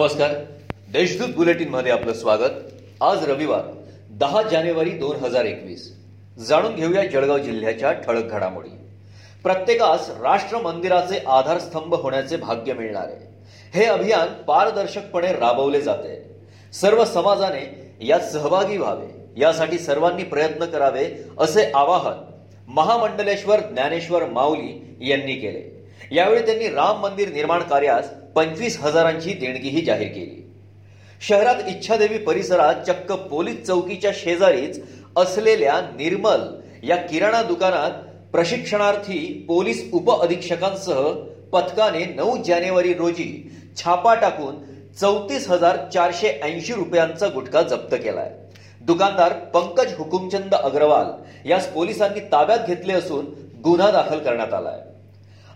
नमस्कार. 0.00 0.30
देशदूत 0.92 1.34
बुलेटिनमध्ये 1.34 1.92
आपलं 1.92 2.12
स्वागत. 2.12 2.50
आज 3.00 3.28
रविवार 3.28 3.60
दहा 4.10 4.42
जानेवारी 4.42 4.90
दोन 4.90 5.16
हजार 5.16 5.44
एकवीस. 5.44 5.96
जाणून 6.38 6.74
घेऊया 6.74 7.06
जळगाव 7.06 7.38
जिल्ह्याच्या 7.38 7.92
ठळक 7.92 8.24
घडामोडी. 8.24 8.68
प्रत्येकास 9.42 10.10
राष्ट्र 10.10 10.58
मंदिराचे 10.58 11.18
आधारस्तंभ 11.26 11.94
होण्याचे 11.94 12.36
भाग्य 12.36 12.72
मिळणार. 12.72 13.08
आहे 13.08 13.44
हे 13.74 13.84
अभियान 13.84 14.42
पारदर्शकपणे 14.42 15.32
राबवले 15.32 15.80
जाते. 15.80 16.30
सर्व 16.72 17.04
समाजाने 17.04 17.96
यात 18.00 18.20
सहभागी 18.20 18.76
व्हावे. 18.76 19.40
यासाठी 19.40 19.78
सर्वांनी 19.78 20.22
प्रयत्न 20.22 20.64
करावे 20.64 21.24
असे 21.38 21.70
आवाहन 21.74 22.24
महामंडलेश्वर 22.68 23.60
ज्ञानेश्वर 23.60 24.24
माऊली 24.24 24.96
यांनी 25.00 25.34
केले. 25.34 25.79
यावेळी 26.12 26.46
त्यांनी 26.46 26.68
राम 26.68 27.00
मंदिर 27.00 27.32
निर्माण 27.32 27.60
कार्यास 27.60 28.08
पंचवीस 28.34 28.78
हजारांची 28.80 29.32
देणगीही 29.32 29.84
जाहीर 29.84 30.08
केली. 30.08 30.46
शहरात 31.28 31.54
इच्छादेवी 31.68 32.18
परिसरात 32.18 32.74
चक्क 32.86 33.12
पोलीस 33.12 33.66
चौकीच्या 33.66 34.10
शेजारीच 34.14 34.80
असलेल्या 35.16 35.80
निर्मल 35.96 36.46
या 36.82 36.96
किराणा 36.96 37.42
दुकानात 37.42 37.90
प्रशिक्षणार्थी 38.32 39.44
पोलीस 39.48 39.90
उप 39.92 40.10
अधीक्षकांसह 40.10 41.10
पथकाने 41.52 42.04
नऊ 42.04 42.36
जानेवारी 42.42 42.94
रोजी 42.94 43.30
छापा 43.76 44.14
टाकून 44.14 44.56
चौतीस 45.00 45.48
हजार 45.48 45.76
चारशे 45.94 46.28
ऐंशी 46.42 46.72
रुपयांचा 46.72 47.28
गुटखा 47.28 47.62
जप्त 47.62 47.94
केलाय. 47.94 48.30
दुकानदार 48.80 49.32
पंकज 49.54 49.94
हुकुमचंद 49.98 50.54
अग्रवाल 50.54 51.06
यास 51.48 51.66
पोलिसांनी 51.66 52.20
ताब्यात 52.20 52.66
घेतले 52.66 52.92
असून 52.92 53.26
गुन्हा 53.64 53.90
दाखल 53.90 54.18
करण्यात 54.18 54.54
आलाय. 54.54 54.89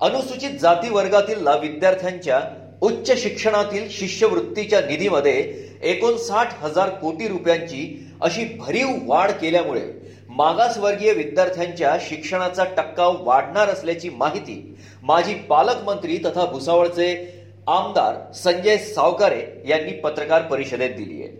अनुसूचित 0.00 0.50
जाती 0.60 0.88
वर्गातील 0.90 1.46
विद्यार्थ्यांच्या 1.60 2.40
उच्च 2.82 3.10
शिक्षणातील 3.22 3.88
शिष्यवृत्तीच्या 3.90 4.80
निधीमध्ये 4.80 5.34
एकोणसाठ 5.82 6.52
हजार 6.60 6.88
कोटी 6.88 7.28
रुपयांची 7.28 8.10
अशी 8.20 8.44
भरीव 8.58 8.88
वाढ 9.06 9.30
केल्यामुळे 9.30 9.82
मागासवर्गीय 10.28 11.12
विद्यार्थ्यांच्या 11.12 11.96
शिक्षणाचा 12.08 12.64
टक्का 12.76 13.06
वाढणार 13.20 13.68
असल्याची 13.68 14.08
माहिती 14.08 14.76
माजी 15.02 15.34
पालकमंत्री 15.34 16.18
तथा 16.18 16.44
भुसावळचे 16.44 17.12
आमदार 17.66 18.32
संजय 18.32 18.76
सावकारे 18.76 19.42
यांनी 19.66 19.92
पत्रकार 19.92 20.42
परिषदेत 20.42 20.90
दिली 20.90 21.22
आहे. 21.22 21.32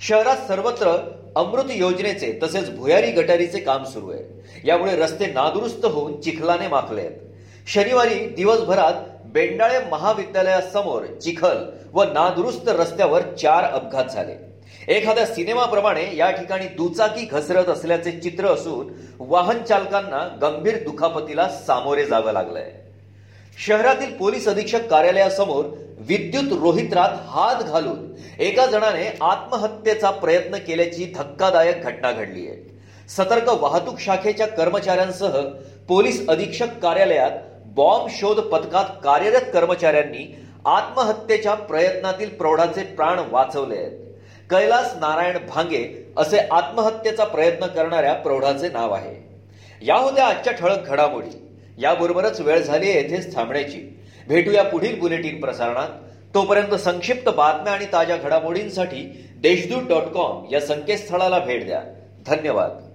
शहरात 0.00 0.48
सर्वत्र 0.48 0.96
अमृत 1.36 1.70
योजनेचे 1.70 2.38
तसेच 2.42 2.70
भुयारी 2.70 3.10
गटारीचे 3.10 3.58
काम 3.58 3.84
सुरू 3.84 4.10
आहे. 4.10 4.22
यामुळे 4.64 4.96
रस्ते 4.96 5.26
नादुरुस्त 5.26 5.84
होऊन 5.84 6.20
चिखलाने 6.20 6.68
माखले 6.68 7.00
आहेत. 7.00 7.20
शनिवारी 7.66 8.14
दिवसभरात 8.14 8.92
बेंडाळे 9.24 9.78
महाविद्यालयासमोर 9.90 11.04
चिखल 11.22 11.56
व 11.92 12.02
नादुरुस्त 12.02 12.68
रस्त्यावर 12.68 13.22
चार 13.22 13.64
अपघात 13.64 14.04
झाले. 14.04 14.34
एखाद्या 14.88 15.24
सिनेमाप्रमाणे 15.26 16.04
या 16.16 16.30
ठिकाणी 16.30 16.66
दुचाकी 16.66 17.24
घसरत 17.24 17.68
असल्याचे 17.68 18.12
चित्र 18.12 18.46
असून 18.46 18.92
वाहन 19.18 19.62
चालकांना 19.62 20.18
गंभीर 20.42 20.76
दुखापतीला 20.84 21.48
सामोरे 21.48 22.04
जावं 22.04 22.32
लागलंय. 22.32 22.70
शहरातील 23.66 24.16
पोलीस 24.16 24.48
अधीक्षक 24.48 24.88
कार्यालयासमोर 24.90 25.64
विद्युत 25.98 26.52
रोहित्रात 26.60 27.18
हात 27.28 27.62
घालून 27.62 28.14
एका 28.38 28.66
जणाने 28.66 29.08
आत्महत्येचा 29.20 30.10
प्रयत्न 30.10 30.56
केल्याची 30.56 31.12
धक्कादायक 31.16 31.82
घटना 31.82 32.12
घडली 32.12 32.48
आहे. 32.48 32.76
सतर्क 33.08 33.48
वाहतूक 33.48 33.98
शाखेच्या 33.98 34.46
कर्मचाऱ्यांसह 34.46 35.40
पोलीस 35.88 36.28
अधीक्षक 36.28 36.78
कार्यालयात 36.82 37.30
बॉम्ब 37.76 38.06
शोध 38.10 38.40
पथकात 38.40 38.84
कार्यरत 39.04 39.40
कर्मचाऱ्यांनी 39.52 40.36
आत्महत्येच्या 40.64 41.54
प्रयत्नातील 41.54 42.28
प्रौढाचे 42.28 42.82
प्राण 42.82 43.18
वाचवले 43.30 43.76
आहेत. 43.76 43.98
कैलास 44.50 44.94
नारायण 44.96 45.38
भांगे 45.48 46.12
असे 46.16 46.38
आत्महत्येचा 46.50 47.24
प्रयत्न 47.24 47.66
करणाऱ्या 47.66 48.12
प्रौढाचे 48.14 48.68
नाव 48.68 48.92
आहे. 48.92 49.40
या 49.82 49.96
होत्या 49.96 50.26
आजच्या 50.26 50.52
ठळक 50.52 50.86
घडामोडी. 50.86 51.48
याबरोबरच 51.78 52.40
वेळ 52.40 52.58
झाली 52.58 52.90
आहे 52.90 53.02
येथेच 53.02 53.34
थांबण्याची. 53.34 54.00
भेटूया 54.28 54.64
पुढील 54.64 54.98
बुलेटिन 54.98 55.40
प्रसारणात. 55.40 55.88
तोपर्यंत 56.34 56.74
संक्षिप्त 56.74 57.30
बातम्या 57.30 57.72
आणि 57.72 57.84
ताज्या 57.84 58.16
घडामोडींसाठी 58.16 59.30
देशदूत 59.36 59.82
डॉट 59.88 60.02
कॉम 60.02 60.44
या 60.50 60.60
संकेतस्थळाला 60.60 61.38
भेट 61.38 61.66
द्या. 61.66 61.82
धन्यवाद. 62.26 62.85